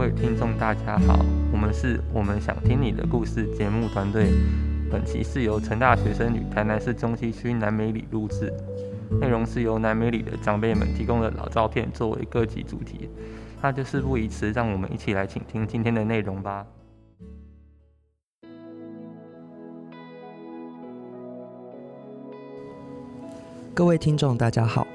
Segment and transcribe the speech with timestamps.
[0.00, 4.30] 各位听众，大家好，我们是我们想听你的故事节目团队。
[4.90, 8.50] 本期是由成大学生与台南市中西区南美里录制，
[9.20, 13.10] 内容是由南美里的长辈们提供的老照片作为各集主题。
[13.60, 16.66] 那就事不宜迟，让我们一起来倾听今天的内容吧。
[23.74, 24.86] 各位听众，大家好。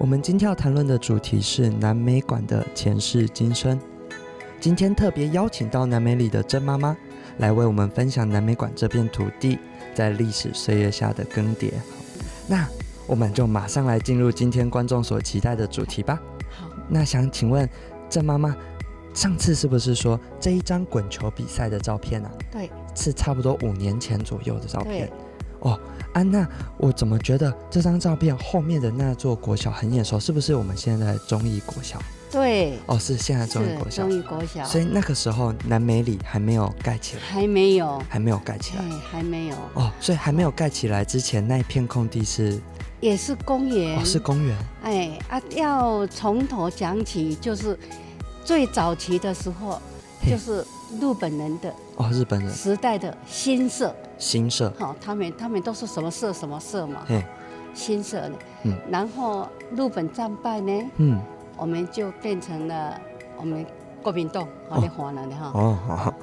[0.00, 3.78] 我们今天要谈论的主题是南美馆的前世今生。
[4.60, 6.96] 今天特别邀请到南美里的甄妈妈
[7.38, 9.56] 来为我们分享南美馆这片土地
[9.94, 11.70] 在历史岁月下的更迭。
[12.48, 12.66] 那
[13.06, 16.20] 我们就马上来进入今天观众所期待的主题吧。
[16.50, 17.68] 好，那想请问
[18.10, 18.56] 郑妈妈，
[19.14, 25.08] 上次是不是说这一张滚球比赛的照片啊，对是差不多五年前左右的照片？
[25.60, 25.78] 哦，
[26.12, 30.18] 安娜，我怎么觉得这张照片后面的那座国小很眼熟？
[30.18, 32.02] 是不是我们现在的中义国小？
[32.30, 34.02] 对，哦，是现在中义是国小。
[34.02, 34.12] 中。
[34.12, 38.82] 义国小，所以那个时候南美里还没有盖起来，还没有，还没有盖起来。
[38.82, 42.60] 哎，还没有，哦，所以还没有盖起来之前，那一片空地是
[43.00, 43.98] 也是公园。
[43.98, 44.56] 哦，是公园。
[44.82, 47.78] 哎啊，要从头讲起，就是
[48.44, 49.80] 最早期的时候，
[50.28, 50.64] 就是
[51.00, 52.52] 日本人的哦，日本人。
[52.52, 57.24] 时代的新社，新社，好、他们他们都是什么社什么社嘛，嘿，
[57.74, 58.76] 新社呢，嗯。
[58.90, 61.20] 然后日本战败呢，嗯，
[61.58, 62.98] 我们就变成了
[63.36, 63.66] 我们
[64.02, 66.14] 国民党，好的华人的哈，哦，好，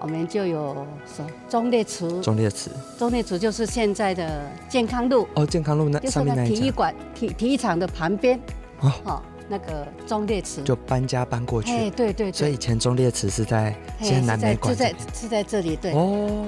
[0.00, 8.38] 我们就有什么忠烈祠，忠烈祠，忠烈祠就是现在的健康路，哦，健康路那上面那一体育馆体体育场的旁边，
[8.80, 10.62] 哦，哦，那个忠烈祠。
[10.62, 15.14] 就搬家搬过哎，去，对对对，所以以前忠烈祠是在哎现在南美馆是在这边。
[15.14, 15.98] 是在这里，对，哦，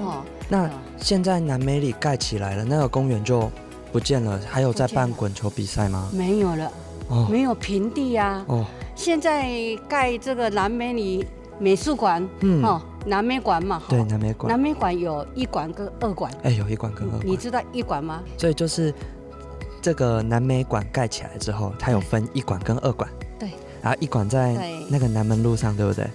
[0.01, 3.51] 哦，那嗯现在南美里盖起来了，那个公园就
[3.91, 6.09] 不见了，还有在办滚球比赛吗？
[6.13, 6.71] 没有了，
[7.09, 7.27] 哦。
[7.29, 8.43] 没有平地呀。
[8.47, 8.65] 哦，
[8.95, 9.51] 现在
[9.87, 11.25] 盖这个南美里
[11.59, 18.23] 美术馆，嗯，哦，南美馆嘛，哈对，南美馆，南美馆有一馆跟二馆，哎，有一馆跟二馆，你知道一馆吗？
[18.37, 18.93] 所以就是
[19.81, 23.49] 这个南美馆盖起来之后，它有分一馆跟二馆，对，
[23.81, 24.57] 然后一馆在
[24.89, 26.07] 那个南门路上，对不对？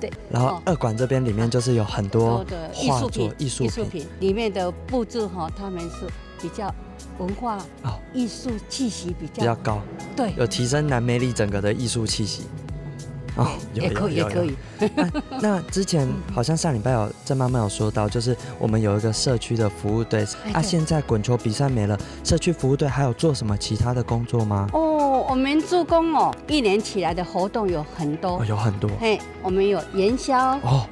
[0.00, 6.06] 对，然后哦二馆这边里面就是有很多的艺画作术品、、艺术品，品里面的布置哈，他们是
[6.40, 6.74] 比较
[7.18, 7.98] 文化哦。
[8.12, 9.80] 艺术气息比较比较高，
[10.16, 12.44] 对，有提升南美里整个的艺术气息。
[13.36, 14.44] 哦， 也可以，也可。
[14.44, 14.56] 以。
[15.40, 24.68] 那之前好像上礼拜有郑妈妈有说到，就是我们有一个社区的服务队啊，现在滚球比赛没了，社区服务队还有做什么其他的工作吗？
[24.72, 28.40] 哦，我们助攻哦，一年起来的活动有很多。
[28.40, 28.44] 哦，。
[28.44, 28.90] 有很多。
[28.98, 30.58] 嘿，我们有元宵。
[30.64, 30.86] 哦，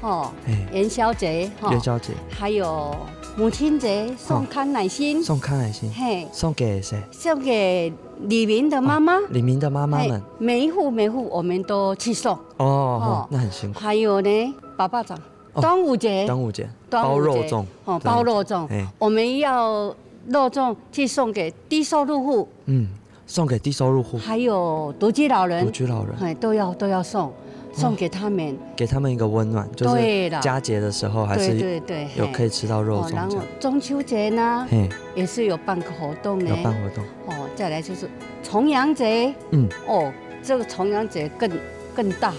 [0.00, 1.70] 哦，哎，元宵节哈。
[1.70, 2.12] 元，宵节。
[2.28, 2.94] 还有
[3.36, 7.02] 母亲节送康乃馨，送康乃馨，嘿，送给谁？
[7.10, 7.92] 送给
[8.28, 9.18] 李明的妈妈。
[9.30, 10.22] 李明的妈妈们。
[10.38, 13.80] 每一户每户我们都去送，哦那很辛苦。
[13.80, 15.18] 还有呢，爸爸长，
[15.52, 15.60] 哦。
[15.60, 16.70] 端午节，端午节。
[16.88, 17.26] 端午节。
[17.26, 19.92] 包肉粽，哦，包肉粽，哎，我们要
[20.28, 22.86] 肉粽去送给低收入户，嗯，
[23.26, 25.64] 送给低收入户、还有独居老人。
[25.64, 27.32] 独，居老人，哎，都要都要送，
[27.74, 28.56] 送给他们。
[28.76, 33.40] 给他们一个温暖，就是，佳节的时候还是对对，嘿有可以吃到肉哦，然后粽。
[33.60, 36.50] 中秋节呢，嘿，也是有办个活动呢。
[36.50, 36.56] 有。
[36.62, 38.08] 办活动，哦，再来就是
[38.42, 40.12] 重阳节，嗯，哦，
[40.42, 41.50] 这个重阳节更
[41.94, 42.30] 更大。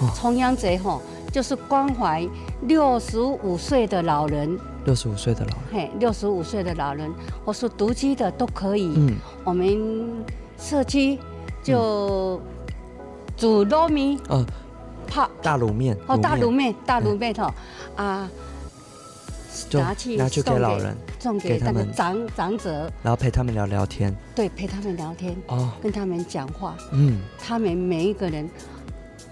[0.00, 0.10] 哦。
[0.14, 1.00] 重阳节哈、
[1.30, 2.26] 就是关怀
[2.62, 7.10] 六十五岁的老人，六十五岁的老人，嘿，六十五岁的老人
[7.44, 8.92] 或是独居的都可以。
[8.96, 9.14] 嗯，
[9.44, 10.24] 我们
[10.58, 11.18] 社区
[11.62, 12.40] 就
[13.36, 14.18] 煮糯米。
[14.28, 14.44] 哦，
[15.12, 15.30] 泡。
[15.42, 17.54] 大卤面，哦，大卤面面，大卤面哈
[17.96, 18.30] 啊，
[19.72, 24.14] 拿去拿去给老人，送给那个给他们长长者，然后陪他们聊聊天。
[24.34, 28.48] 对，陪他们聊天，哦，跟他们讲话，嗯，他们每一个人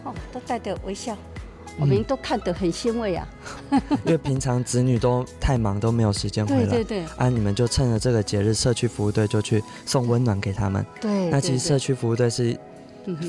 [0.05, 1.81] 哦都带着微笑，嗯。
[1.81, 3.27] 我们都看得很欣慰啊。
[4.05, 6.67] 因为平常子女都太忙，都没有时间回来。
[6.67, 7.05] 对对对。
[7.17, 10.85] 啊，你们就趁着这个节日，社区服务队就去送温暖给他们。
[11.01, 12.59] 对，那其实社区服务队是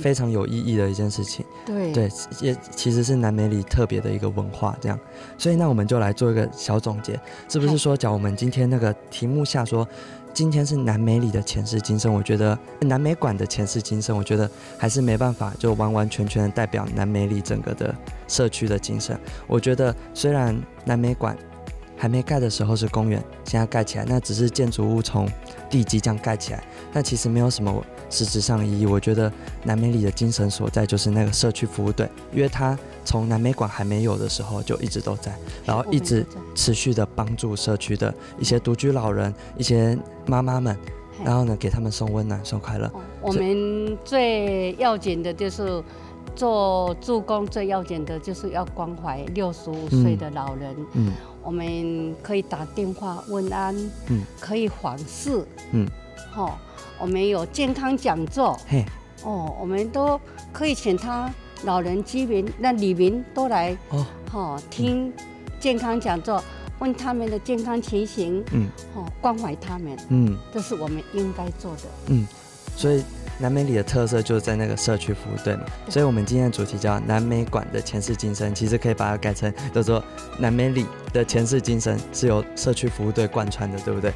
[0.01, 1.45] 非常有意义的一件事情。
[1.65, 2.09] 对对，
[2.39, 5.00] 也其实是南美里特别的一个文化，这样。
[5.38, 7.19] 所以那我们就来做一个小总结，
[7.50, 9.88] 是不是说，讲我们今天那个题目下说，
[10.33, 17.94] 今天是南美里的前世今生，我觉得南美馆的前世今生，我觉得还是没办法就完完全全的代表南美里整个的
[18.27, 19.19] 社区的精神。
[19.47, 21.38] 我觉得虽然南美馆
[22.01, 25.30] 还没盖的时候是公园，现在盖起来，那只是建筑物从
[25.69, 28.88] 地基这样盖起来，但其实没有什么实质上的意义。
[28.88, 29.31] 我觉得
[29.65, 32.75] 南美里的精神所在就是那个社区服务队，因为它
[33.06, 35.31] 从南美馆还没有的时候就一直都在，
[35.63, 36.25] 然后一直
[36.56, 39.95] 持续的帮助社区的一些独居老人、一些
[40.25, 40.75] 妈妈们，
[41.24, 42.88] 然后呢给他们送温暖、送快乐。
[42.88, 45.83] 哦我们最要紧的就是
[46.35, 50.75] 做助攻最要紧的就是要关怀六十五岁的老人。
[50.94, 51.12] 嗯。
[51.44, 53.75] 我们可以打电话问安，
[54.09, 54.21] 嗯。
[54.39, 55.88] 可以访视，嗯，
[56.35, 56.53] 哦、
[57.00, 58.85] 我们有健康讲座，嘿，
[59.23, 60.21] 哦，我们都
[60.53, 61.33] 可以请他
[61.63, 65.12] 老人居民、那里民都来，哦，哦、听
[65.59, 66.44] 健康讲座，
[66.77, 68.68] 问他们的健康情形，嗯。
[68.94, 70.38] 哦、关怀他们，嗯。
[70.53, 71.81] 这是我们应该做的。
[72.09, 72.27] 嗯，
[72.75, 73.03] 所以
[73.41, 80.03] 南美里的特色就是在那个社区服务队嘛，所以我们今天的主题叫南美馆的前世今生，其实可以把它改成叫做
[80.38, 84.13] 南美里的前世今生是由社区服务队贯穿的，对不对？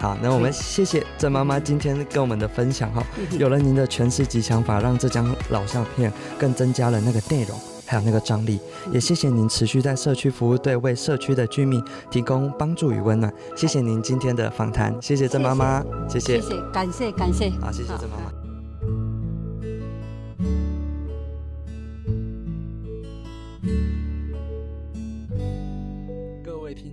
[0.00, 3.02] 好，那我们谢谢郑妈妈今天跟我们的分享哈，
[3.38, 7.58] 有了您的诠释及想法，让这张老相片更增加了那个内容。
[7.86, 8.58] 还有那个张力，
[8.90, 13.30] 也谢谢您持续在社区服务队为社区的居民提供帮助与温暖。
[13.54, 17.50] 谢谢您今天的访谈，谢谢郑妈妈，谢谢谢谢，感谢，感谢。
[17.60, 18.43] 好，谢谢郑妈妈。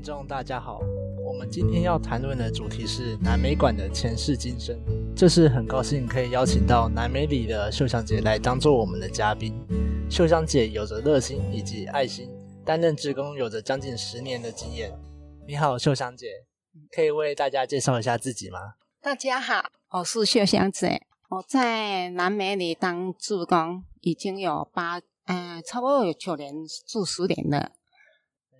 [0.01, 0.79] 听众，大家好。
[1.23, 4.75] 我们今天要谈论的主题是南美馆的前世今生。
[5.15, 9.53] 这是很高兴可以邀请到南美里的秀香姐来当做我们的嘉宾。
[10.09, 12.27] 秀香姐有着热心以及爱心，
[12.65, 14.91] 担任职工有着将近十年的经验。
[15.47, 16.25] 你好，秀香姐，
[16.89, 18.59] 可以为大家介绍一下自己吗？
[19.03, 26.55] 大家好，我是秀香姐，我在南美里当志工已经有八，嗯、差不多有九年
[26.87, 27.73] 住十年了。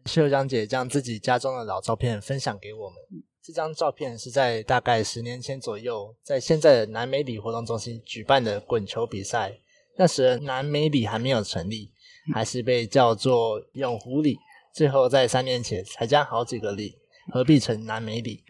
[0.06, 2.98] 秀香姐将自己家中的老照片分享给我们。
[3.44, 9.60] 这张照片是在大概十年前左右，在现在的南美里活动中心举办的滚球比赛。
[9.98, 11.92] 那时南美里还没有成立，
[12.34, 14.38] 还是被叫做永湖里。
[14.74, 16.98] 最后在三年前才将好几个里
[17.34, 18.44] 合并成南美里。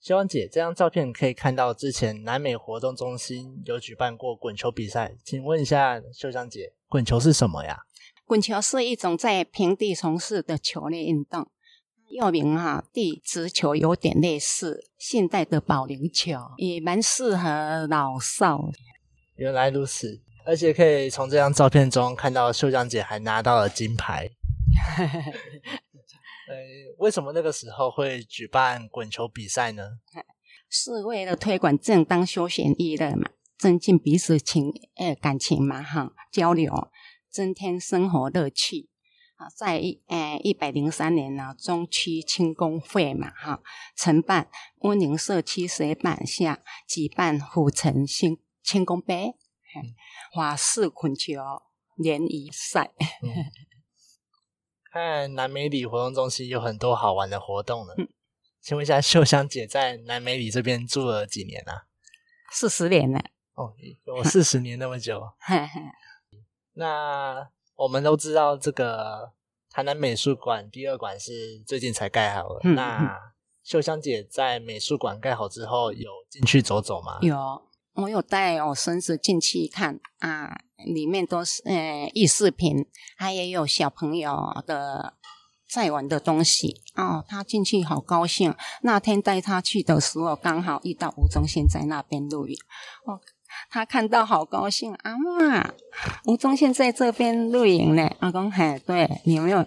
[0.00, 7.76] 秀江姐，这张照片可以看到之前南美活动中心有举办过滚球比赛，请问一下秀香姐，滚球是什么呀？
[8.26, 11.48] 滚球是一种在平地从事的球类运动，
[12.10, 18.68] 又名哈、地直球，有点类似现代的保龄球，也蛮适合老少。
[19.36, 24.28] 原来如此，而且可以从这张照片中看到秀江姐还拿到了金牌。
[26.48, 26.54] 呃，
[26.98, 29.84] 为什么那个时候会举办滚球比赛呢？
[30.68, 36.72] 是为了推广正当休闲娱乐嘛，增进彼此情呃感情嘛哈，交流，
[37.36, 38.88] 增添生活乐趣。
[39.36, 43.60] 啊，在一呃一百零三年呢，中区庆功会嘛哈，
[43.94, 44.48] 承办
[44.78, 49.34] 温宁社区水板下举办虎城庆庆功杯，
[49.74, 49.94] 嘿
[50.32, 51.34] 华式捆球
[51.96, 52.94] 联谊赛。
[54.90, 57.92] 看南美里活动中心有很多好玩的活动呢。
[57.98, 58.08] 嗯
[58.62, 61.86] 请问一下，秀香姐在南美里这边住了几年啊？
[62.50, 63.22] 四十年了，
[63.54, 63.72] 哦，
[64.06, 65.22] 有四十年那么久。
[66.76, 69.32] 那我们都知道，这个
[69.70, 72.60] 台南美术馆第二馆是最近才盖好了。
[72.64, 73.18] 嗯那
[73.64, 77.18] 秀香姐在美术馆盖好之后，有进去走走吗？
[77.20, 77.62] 有，
[77.94, 82.86] 我有带我孙子进去看啊，里面都是呃艺术品，
[83.16, 85.14] 还也有小朋友的
[85.68, 87.24] 在玩的东西哦。
[87.26, 88.54] 他进去好高兴。
[88.82, 92.56] 那天带他去的时候，刚好遇到吴宗宪在那边录影，
[93.06, 93.20] 哦，
[93.76, 95.74] 他看到好高兴，阿妈，
[96.24, 98.10] 吴宗宪在这边录影呢。
[98.20, 99.58] 阿公，嘿，对，你有没有？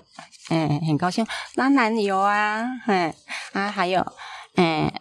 [0.50, 3.14] 哎，很高兴，当然有啊，嘿，
[3.54, 4.04] 啊，还有，
[4.56, 4.92] 哎。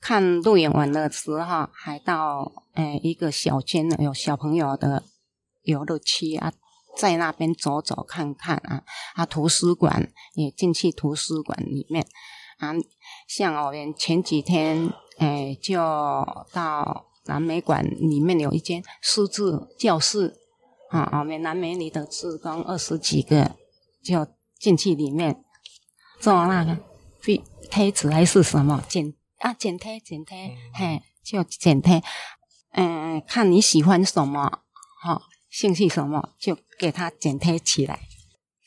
[0.00, 5.04] 看录影完的时候，还到哎一个小间有小朋友的
[5.62, 6.52] 游乐区啊，
[6.96, 8.82] 在那边走走看看啊
[9.14, 12.06] 啊，图书馆也进去图书馆里面
[12.58, 12.72] 啊，
[13.28, 15.76] 像我们前几天哎、就
[16.52, 20.34] 到南美馆里面有一间数字教室
[20.90, 23.56] 啊，我们南美女的职工二十几个
[24.02, 24.26] 就
[24.58, 25.44] 进去里面
[26.20, 26.78] 做那个
[27.20, 32.02] 推推子还是什么剪啊剪贴剪贴，嗯嘿，就剪贴，
[32.72, 34.62] 嗯，看你喜欢什么，
[35.02, 38.00] 好、兴趣什么就给它剪贴起来。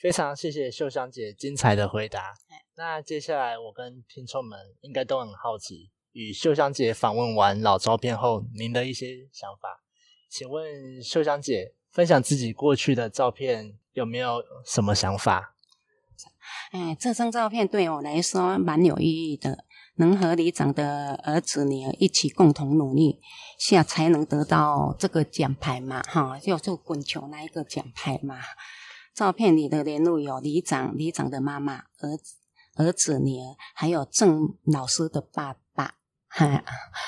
[0.01, 2.33] 非常谢谢秀香姐精彩的回答。
[2.75, 9.83] 那接下来我跟听众们应该都很好奇，与秀香姐访问完老照片后，您的一些想法。
[10.29, 15.55] 请问秀香姐分享自己过去的照片有没有什么想法？
[16.71, 23.19] 哎，这张照片对我来说蛮有意义的，能和里长的儿子女儿一起共同努力
[23.57, 28.39] 下，才能得到这个奖牌嘛，哈，就就滚球那一个奖牌嘛。
[29.15, 32.35] 照片里的人物有里长、里长的妈妈、儿子、
[32.75, 35.59] 儿子女儿，还有郑老师的爸爸
[36.29, 36.63] 爸，哈，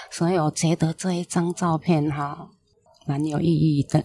[0.09, 2.49] 所以我觉得这一张照片哈
[3.05, 4.03] 蛮有意义的。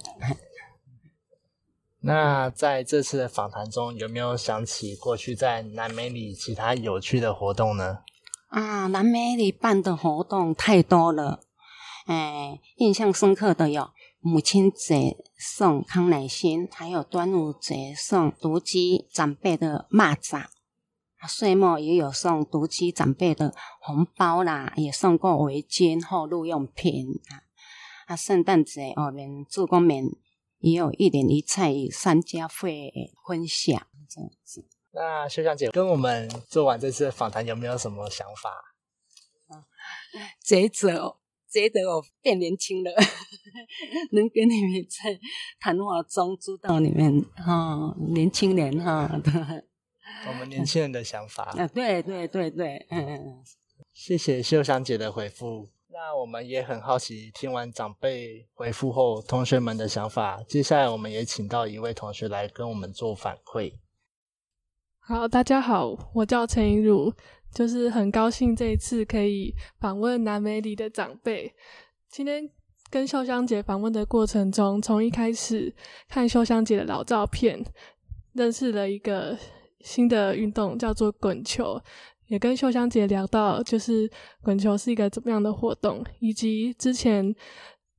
[2.00, 7.98] 那在这次的访谈中，有没有想起过去在南美里其他有趣的活动呢？
[8.48, 11.40] 啊，南美里办的活动太多了，
[12.06, 20.44] 哎，印象深刻的有母亲节送康乃馨，还有端午节送独居长辈的蚂蚱，
[21.26, 27.42] 岁末也有送独居长辈的红包啦，也送过围巾或日用品啊。
[28.06, 30.04] 啊，圣诞节我们助工们
[30.58, 32.92] 也有一年一菜三家会
[33.26, 34.64] 分享这样子。
[34.92, 38.50] 那秀香姐跟我们做完这次访谈，有没有什么想法？
[40.42, 40.68] 觉得
[41.48, 42.90] 觉得我变年轻了，
[44.12, 45.18] 能跟你们在
[45.60, 49.64] 谈话中知道你们哈年轻人哈的，
[50.28, 51.44] 我们年轻人的想法。
[51.58, 53.42] 啊，对对对对，嗯嗯，
[53.92, 55.68] 谢谢秀香姐的回复。
[55.90, 60.42] 那我们也很好奇，听完长辈回复后，同学们的想法。
[60.46, 63.72] 接下来，我们也请到一位同学来跟我们做反馈。
[64.98, 67.14] 好，大家好，我叫陈怡如，
[67.54, 71.54] 就是很高兴这一次可以访问南美里的长辈。
[72.10, 72.50] 今天
[72.90, 75.74] 跟秀香姐访问的过程中，从一开始
[76.08, 77.64] 看秀香姐的老照片，
[78.34, 79.38] 认识了一个
[79.86, 81.80] 新的运动，叫做滚球。
[82.26, 84.10] 也跟秀香姐聊到，就是
[84.42, 87.32] 滚球是一个怎么样的活动，以及之前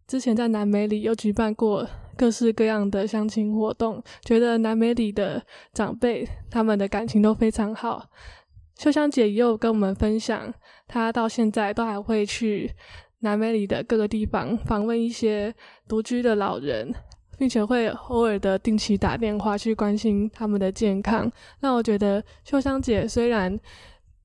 [0.05, 5.41] 之前在南美里有举办过各式各样的相亲活动，觉得南美里的
[5.73, 8.09] 长辈他们的感情都非常好。
[8.77, 10.53] 秀香姐也有跟我们分享，
[10.87, 12.69] 她到现在都还会去
[13.19, 15.55] 南美里的各个地方访问一些
[15.87, 16.93] 独居的老人，
[17.37, 21.31] 并且会偶尔的定期打电话去关心他们的健康。
[21.59, 23.59] 那我觉得秀香姐虽然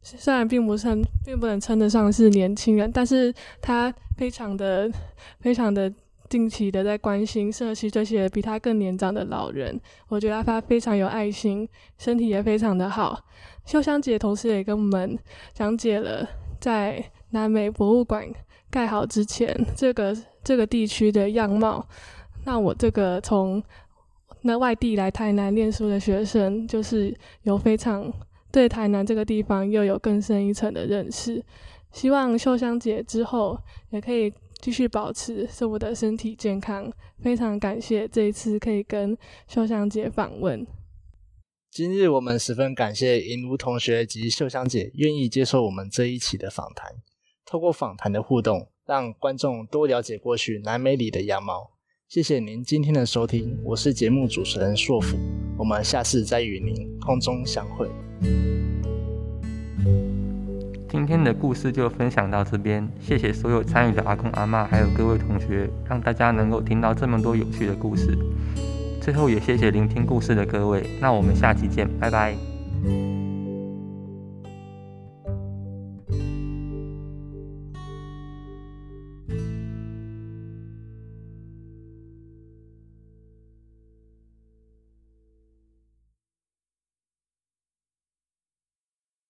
[0.02, 4.90] 虽然并不称，并不能称得上是年轻人，但是她非常的、
[5.40, 5.92] 非常的
[6.28, 9.80] 定期的在关心社区这些比她更年长的老人。
[10.08, 13.20] 我觉得她非常有爱心，身体也非常的好。
[13.64, 15.16] 秀香姐同时也跟我们
[15.54, 16.28] 讲解了
[16.58, 18.26] 在南美博物馆
[18.70, 21.86] 盖好之前，这个这个地区的样貌。
[22.44, 23.62] 那我这个从
[24.42, 28.12] 那外地来台南念书的学生，就是有非常。
[28.50, 31.42] 对台南这个地方又有更深一层的认识，
[31.90, 33.58] 希望秀香姐之后
[33.88, 34.30] 也可以
[34.60, 36.92] 继续保持这么的身体健康。
[37.22, 39.16] 非常感谢这一次可以跟
[39.48, 40.66] 秀香姐访问。
[41.70, 46.92] 今日我们十分感谢银如同学及秀香姐愿意接受我们这一期的访谈，
[47.46, 51.70] 透过访谈的互动，让观众多了解过去南美里的羊毛。
[52.12, 55.16] 谢谢您今天的收听，我是节目主持人硕福，
[55.56, 57.88] 我们下次再与您空中相会。
[60.90, 68.14] 今天的故事就分享到这边，谢谢所有参与的阿公阿妈，还有各位同学，让大家能够听到这么多有趣的故事。
[69.00, 72.36] 最后也谢谢聆听故事的各位，那我们下期见，拜拜。